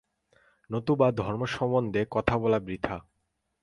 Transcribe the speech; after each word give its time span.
নতুবা 0.69 1.07
ধর্মসম্বন্ধে 1.11 2.01
কথা 2.11 2.35
বলা 2.37 2.59
বৃথা। 2.59 2.97